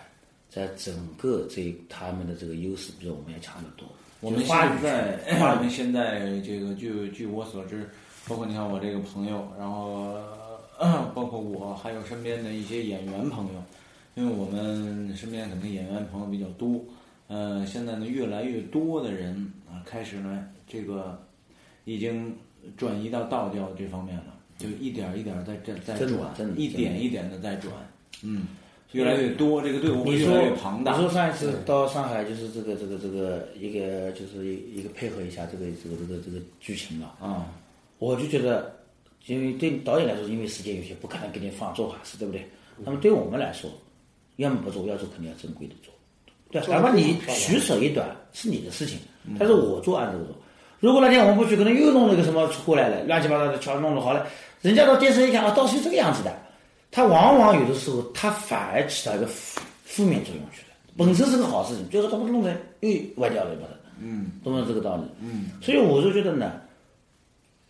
[0.48, 3.87] 在整个这一他们的这个优势比我们要强得多。
[4.22, 7.90] 我们现在，我们现在这个据据我所知，
[8.26, 10.16] 包括你看我这个朋友，然后
[10.79, 13.62] 呃 包括我，还有身边的一些演员朋友，
[14.14, 16.83] 因为我们身边可能演员朋友比较多，
[17.30, 21.16] 呃，现在呢越来越多的人啊，开始呢这个
[21.84, 22.36] 已经
[22.76, 27.72] 转移到道教这方面了，就一点儿一点儿在在在转一点一点的在转，
[28.24, 28.48] 嗯，
[28.90, 30.96] 越来越多，这个队伍会越来越庞大。
[30.96, 37.54] 你说上一次到上海就是这个这个这个一个就是一一个配合一下这个这个这个这个剧情啊，啊，
[38.00, 38.74] 我就觉得，
[39.26, 42.44] 因为对导演来说，因为时间有限，不可能给你放做法事，对不对？
[42.84, 43.70] 那么对我们来说，
[44.36, 45.94] 要么不做，要做肯定要正规的做，
[46.50, 48.98] 对，哪怕你取舍一段是你的事情，
[49.38, 50.36] 但是我做案子的时候。
[50.80, 54.26] 如果那天我们不去，可能又弄了一个什么过来了，乱七八糟的桥弄了好了，
[54.62, 56.34] 人家到电视一看啊，倒是这个样子的，
[56.90, 60.68] 他往往有的时候他反而起到一个负负面作用去了。
[60.96, 65.02] 本身是个好事情，最后他们弄成又歪掉了，把它，嗯，懂不懂这个道理？
[65.20, 66.60] 嗯，所以我就觉得呢，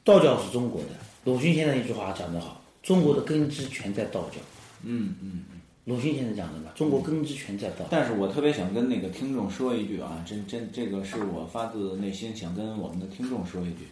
[0.05, 0.89] 道教是中国的。
[1.25, 4.39] 鲁迅先生一句话讲得好：“中国的根基全在道教。”
[4.83, 5.43] 嗯嗯。
[5.87, 7.87] 鲁迅先生讲的嘛，中国根之全在道。
[7.89, 13.89] 但是我特别想跟那个听众说一句啊，真真这个是我发自内心想跟我们的听众说一句，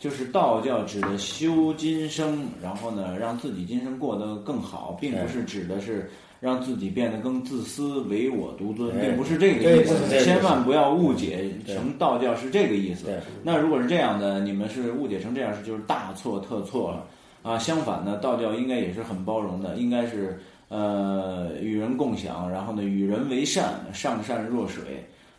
[0.00, 13.08] 就是道教指的修今生，然后呢让自己今生过得更好，并不是指的是让自己变得更自私、唯我独尊，并不是这个意思，对不是这个意思千万不要误解成道教是这个意思。
[13.42, 17.06] 那如果是这样的，你们是误解成这样，是就是大错特错了
[17.42, 17.58] 啊！
[17.58, 20.40] 相反呢，道教应该也是很包容的，应该是。
[20.68, 24.82] 呃，与人共享，然后呢，与人为善，上善若水，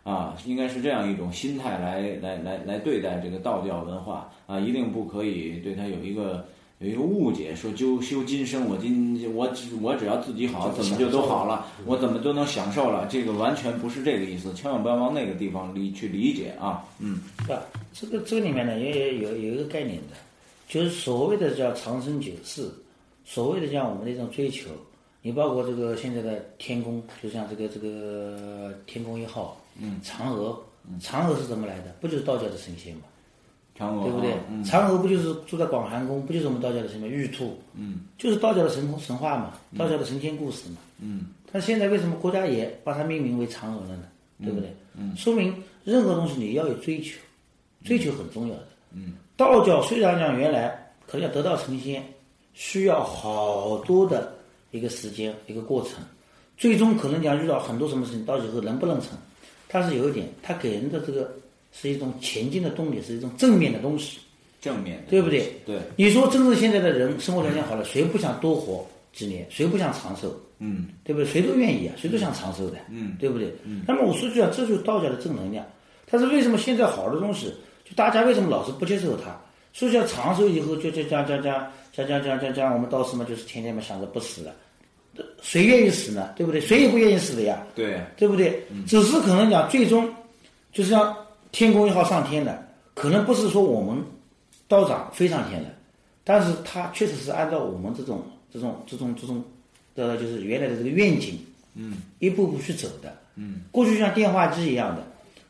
[0.04, 6.46] 啊，应该是这样一种心态来来来来对待这个道教文化啊，一定不可以对它有一个
[6.80, 17.62] 有一个误解，说修修今生，我今我只我只要自己好，怎么就都好了，我怎么都能享受了，这个完全不是这个意思，千万不要往那个地方理去理解啊，嗯，是吧？
[17.92, 20.16] 这个这个里面呢，也有有一个概念的，
[20.70, 22.70] 就是所谓的叫长生久世，
[23.26, 24.70] 所谓的像我们的一种追求。
[25.22, 30.58] 你包括这个现在的天宫，就像这个这个天宫一号，嗯，嫦娥，
[31.02, 31.92] 嫦娥是怎么来的？
[32.00, 33.02] 不就是道教的神仙嘛，
[33.78, 34.34] 嫦娥对不对？
[34.50, 37.58] 嗯嫦娥不就是住在广寒宫，不就是我们道教的什么玉兔？
[37.74, 40.78] 嗯，就是道教的神神话嘛，道教的神仙故事嘛。
[41.00, 44.04] 嗯，但现在为什么国家也把它命名为嫦娥了呢？
[44.44, 44.74] 对不对？
[44.96, 45.54] 嗯，说明
[45.84, 47.20] 任何东西你要有追求，
[47.84, 48.68] 追求很重要的。
[48.94, 52.02] 嗯，道教虽然讲原来可能要得道成仙，
[52.54, 54.37] 需要好多的。
[54.72, 56.04] 一个时间，一个过程，
[56.58, 59.10] 最终可能讲遇到很多什么事情，到最后能不能成？
[59.68, 61.32] 但是有一点，它给人的这个
[61.74, 64.20] 是一种前进的动力，是一种正面的东西，
[64.62, 65.54] 正面的，对不对？
[65.66, 65.78] 对。
[65.96, 69.46] 你说，真正现在的人生活条件好了，谁不想多活几年？
[69.50, 70.34] 谁不想长寿？
[70.60, 71.30] 嗯，对不对？
[71.30, 73.54] 谁都愿意啊，谁都想长寿的，嗯，对不对？
[73.64, 73.84] 嗯。
[73.88, 75.66] 那么我说句啊，这就是道家的正能量。
[76.10, 77.54] 但是为什么现在好的东西，
[77.84, 79.38] 就大家为什么老是不接受它？
[79.78, 84.52] 说叫长寿以后，就就讲讲讲讲讲讲讲讲，我们道士嘛，就是天天嘛想着不死了。
[85.44, 86.34] 谁愿意死呢？
[86.36, 86.60] 对不对？
[86.60, 87.64] 谁也不愿意死的呀。
[87.76, 88.60] 对，对不对？
[88.88, 90.12] 只是可能讲最终，
[90.74, 91.16] 就是像
[91.52, 94.04] 天宫一号上天的，可能不是说我们
[94.68, 95.70] 道长飞上天了，
[96.24, 99.44] 但是他确实是按照我们这种这种这种这种
[99.94, 101.38] 的，就是原来的这个愿景，
[101.76, 103.16] 嗯，一步步去走的。
[103.36, 105.06] 嗯，过去像电话机一样的，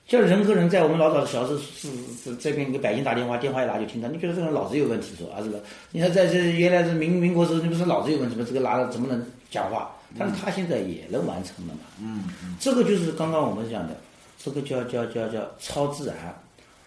[0.08, 1.90] 像人和人在我们老早的小时候是
[2.24, 5.14] 是这边给百姓打电话，电话一拿就听到，你觉得这个人脑子有问题？
[5.18, 8.46] 说啊这个，你看在这原来是民民国时候，你不是脑子有问题吗？
[8.48, 9.92] 这个拿了怎么能讲话？
[10.18, 11.80] 但是他现在也能完成了嘛？
[12.02, 13.98] 嗯嗯，这个就是刚刚我们讲的，
[14.42, 16.16] 这个叫叫叫叫超自然，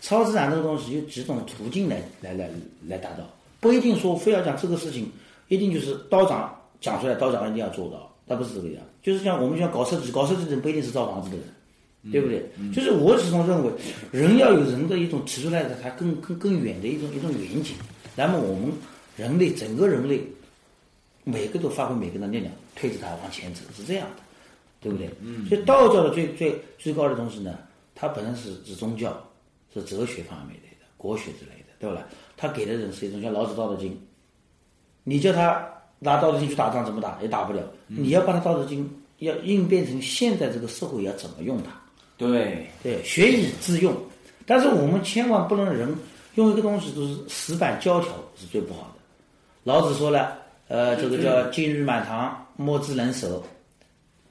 [0.00, 2.48] 超自然这个东西有几种途径来来来
[2.88, 3.24] 来达到，
[3.60, 5.12] 不一定说非要讲这个事情，
[5.48, 8.82] 一定就是道长讲出来，道长一定要做到，那不是这个样。
[9.02, 11.44] 就是像我们像搞设计，搞设计的人不一定是造房子的人，
[12.10, 12.48] 对不对？
[12.72, 13.72] 就是我始终认为，
[14.12, 17.74] 人要有人的一种提出来的他更更更远的一种一种远景，
[18.14, 18.72] 那么我们
[19.16, 20.22] 人类整个人类。
[21.22, 24.22] 每个都发挥每个人的力量，推着它往前走，是这样的，
[24.80, 25.08] 对不对？
[25.20, 25.46] 嗯。
[25.46, 27.58] 所以道教的最最最高的东西呢，
[27.94, 29.22] 它本身是指宗教，
[29.72, 32.06] 是哲学方面的、国学之类的，对吧？
[32.38, 33.92] 他给的人是一种像老子《道德经》，
[35.04, 35.62] 你叫他
[35.98, 37.62] 拿《道德经》去打仗，怎么打也打不了。
[37.86, 38.84] 你要把他《道德经》
[39.18, 41.79] 要应变成现在这个社会要怎么用它？
[42.20, 43.96] 对对，学以致用。
[44.44, 45.88] 但是我们千万不能人
[46.34, 49.00] 用一个东西都是死板教条是最不好的。
[49.64, 50.36] 老子说了，
[50.68, 53.42] 呃，这个叫金玉满堂，莫之能守，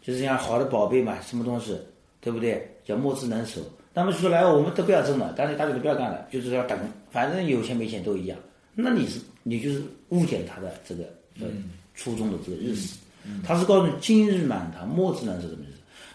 [0.04, 1.76] 就是像好的宝贝嘛，什么东西，
[2.22, 2.70] 对不对？
[2.86, 3.60] 叫莫之能守。
[3.92, 6.78] 那么说来，我们都不要争了，但是大家都不要干了，就是要等，
[7.10, 8.38] 反正有钱没钱都一样。
[8.76, 11.06] 那你是你就是误解了他的这个
[11.42, 11.48] 呃
[11.96, 13.00] 初衷的这个意思。
[13.44, 15.66] 他是告诉你金玉满堂，莫之能守什么？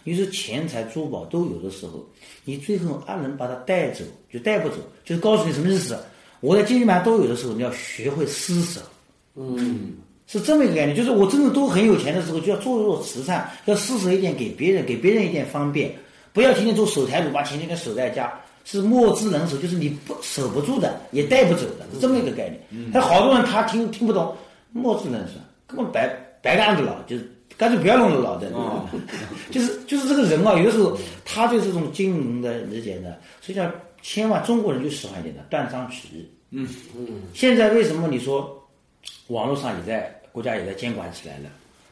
[0.05, 2.07] 你说钱财珠宝都有的时候，
[2.45, 5.99] 你最后还能把它带走，就带不走，就是告诉你什么意思？
[6.41, 8.81] 我在金玉满都有的时候，你要学会施舍。
[9.35, 9.95] 嗯，
[10.27, 15.93] 是这么一个概念，就是我真的都很有钱的时候，就要做做慈善，要施舍一点给别人，给别人一点方便，
[16.33, 18.33] 不要天天做守财奴，把钱天天守在家。
[18.67, 22.91] 是莫之能守，就是你不守不住的，也带不走的，是这么一个概念。
[22.91, 24.35] 但好多人他听听不懂，
[24.73, 25.35] 莫之能守，
[25.67, 26.09] 根本白
[26.41, 28.47] 白干的了，就是干脆不要弄了脑袋。
[29.51, 36.29] 就是就是这个人啊，有的时候他对这种经营的理解呢，实际上千万中国人就喜欢一点的断章取义。
[36.51, 37.07] 嗯嗯。
[37.33, 38.61] 现在为什么你说？
[39.29, 41.49] 网络上也在，国家也在监管起来了，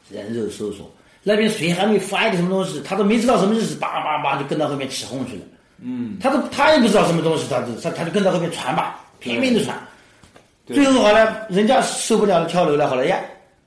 [0.09, 0.89] 人肉搜索，
[1.21, 5.41] 那边谁还没发一个什么东西，他都没知道什么意思，叭叭叭就跟到后面起哄去了。
[5.79, 9.77] 嗯，他都他也不知道什么东西，他他他就跟到后面传吧，拼命的传。
[10.67, 13.19] 最后好了，人家受不了了，跳楼了，好了呀，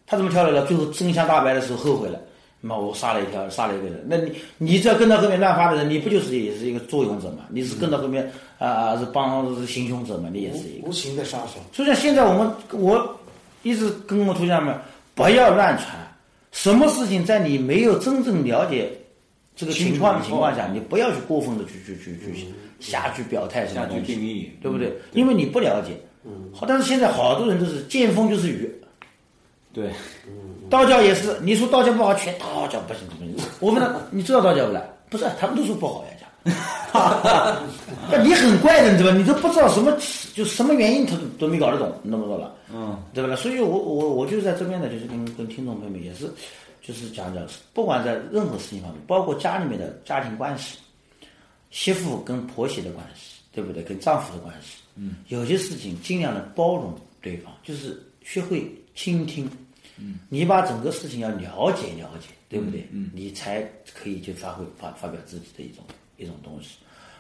[0.06, 0.64] 他怎么跳楼了？
[0.66, 2.20] 最后真相大白的时候后悔了，
[2.60, 4.04] 妈我杀了一条，杀了一个人。
[4.08, 7.44] 那你你只要跟到后面乱发的人，你不就是也是一个作俑者嘛？
[7.50, 10.28] 你是跟到后面啊啊是帮是行凶者嘛？
[10.32, 11.60] 你也是一个无形的杀手。
[11.72, 13.16] 所以现在我们我。
[13.62, 14.78] 一直跟我徒弟们
[15.12, 15.88] 不要乱传，
[16.52, 18.96] 什么事情在你没有真正了解
[19.56, 22.46] 这个情况的情况下，你不要去过分的去去去去
[22.78, 24.96] 瞎去表态什么东西，对不对？
[25.14, 25.98] 因为你不了解。
[26.52, 28.72] 好，但是现在好多人都是见风就是雨。
[29.76, 29.92] 对，
[30.70, 33.36] 道教也是，你说道教不好，全道教不行不行？
[33.60, 34.82] 我问他，你知道道教不啦？
[35.10, 36.26] 不是，他们都说不好呀，讲。
[38.10, 39.14] 那你很怪的，对吧？
[39.14, 39.94] 你都不知道什么，
[40.32, 42.54] 就什么原因，他都都没搞得懂，你懂不懂了？
[42.72, 43.36] 嗯，对吧？
[43.36, 46.32] 所以我我我就在这边呢，就是跟跟听众朋友们也是，
[46.80, 50.78] 就是讲讲，不管在任何事情方面，包括家里面的家庭关系，
[51.70, 53.82] 媳妇跟婆媳的关系，对不对？
[53.82, 59.50] 跟丈夫的关系，嗯，有些事情尽量的包容对方，就是学会倾听，
[59.98, 62.86] 嗯，你把整个事情要了解了解，对不对？
[62.92, 63.62] 嗯，你才
[63.94, 65.84] 可以去发挥发发表自己的一种
[66.16, 66.76] 一种东西。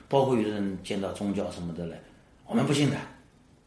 [0.08, 2.00] 包括有的人见到宗教什么的嘞，
[2.46, 2.96] 我们不信的，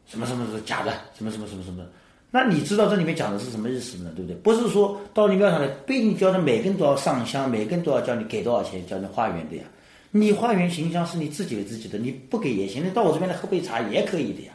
[0.07, 1.83] 什么什么是假的，什么什么什么什么，
[2.31, 4.11] 那你知道这里面讲的是什么意思呢？
[4.15, 4.35] 对不对？
[4.37, 9.63] 不是说到你庙上来，不一定叫他每个人都要上香，每个人都要叫你给多少钱，叫你化缘的呀。
[10.11, 14.53] 你化缘行香是你自己为自己的，你不给也行，你到我这边来喝杯茶也可以的呀。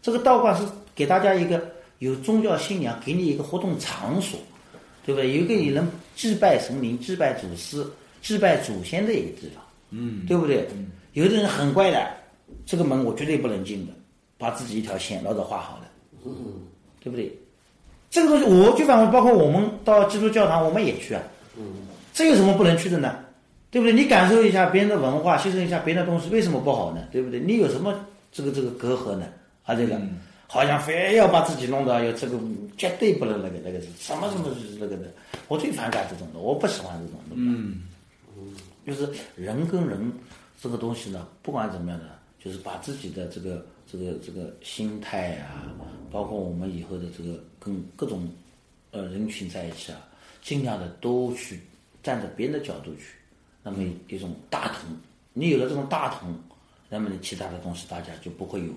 [0.00, 0.62] 这个道观是
[0.94, 1.66] 给大家一个
[1.98, 4.38] 有宗教信仰，给你一个活动场所，
[5.04, 5.32] 对不对？
[5.32, 7.86] 有一个你能祭拜神明、祭拜祖师、
[8.22, 10.68] 祭拜祖先的一个地方，嗯，对不对？
[11.12, 12.10] 有的人很怪的，
[12.66, 13.92] 这个门我绝对不能进的，
[14.36, 16.30] 把自己一条线老早画好的，
[17.00, 17.32] 对不对？
[18.10, 21.22] 这个东西我就反正包括我们到基督教堂我们也去啊，
[22.12, 23.18] 这有什么不能去的呢？
[23.70, 23.92] 对不对？
[23.92, 27.08] 你感受一下别人的文化，吸收一下别人的东西，为什么不好呢？
[27.10, 27.40] 对不对？
[27.40, 27.92] 你有什么
[28.30, 29.26] 这个这个隔阂呢？
[29.64, 30.00] 啊，这个
[30.54, 32.38] 好像非要把自己弄到有这个
[32.76, 35.12] 绝对不能那个那个是什么什么是那个的，
[35.48, 37.34] 我最反感这种的，我不喜欢这种的。
[37.34, 37.82] 嗯，
[38.86, 40.12] 就是人跟人。
[40.62, 42.06] 这个东西呢，不管怎么样呢，
[42.42, 45.68] 就是把自己的这个这个这个心态啊，
[46.10, 48.26] 包括我们以后的这个跟各种
[48.92, 49.98] 呃人群在一起啊，
[50.40, 51.60] 尽量的都去
[52.02, 53.16] 站在别人的角度去，
[53.62, 54.96] 那么一种大同，
[55.34, 56.34] 你有了这种大同，
[56.88, 58.72] 那么你其他的东西大家就不会有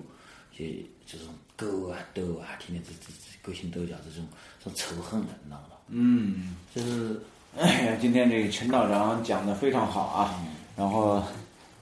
[0.64, 0.74] 些
[1.06, 4.26] 这种勾啊斗啊，天天这这这勾心斗角这种
[4.62, 5.76] 这种仇恨的，你知道吗？
[5.88, 7.20] 嗯，就是
[7.58, 10.34] 哎呀，今天这个陈道长讲的非常好啊，
[10.76, 11.22] 然后。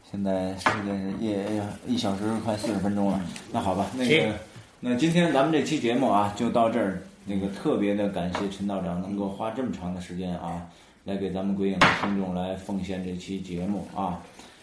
[0.08, 1.44] 现在时间是也
[1.84, 3.20] 一小时快四十分钟了，
[3.52, 4.32] 那好吧，那个，
[4.78, 7.02] 那今天咱们这期节目啊就到这儿。
[7.24, 10.64] 那个特别的感谢陈道长能够花这么长的时间啊，
[11.02, 14.22] 来给咱们鬼影的听众来奉献这期节目啊。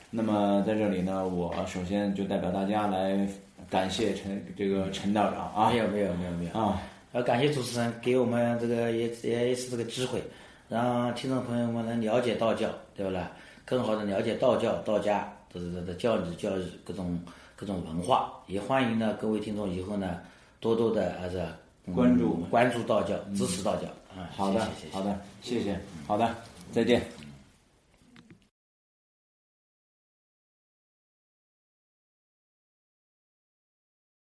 [0.10, 3.28] 那么在这里呢，我首先就代表大家来
[3.74, 5.72] 感谢陈这个陈道长啊。
[5.72, 6.80] 没有没有没有没有啊，
[7.14, 10.22] 要感谢主持人给我们这个也也是这个机会，
[10.70, 13.32] 让听众朋友们能了解道教，对不啦？
[13.66, 17.20] 更好的了解道教、道家的的的教理、教育各种
[17.56, 20.20] 各种文化，也欢迎呢各位听众以后呢
[20.60, 21.44] 多多的还是
[21.96, 24.30] 关注关注道教，支持道教啊！
[24.36, 26.36] 好的，好的，谢谢，好的，
[26.72, 27.02] 再见。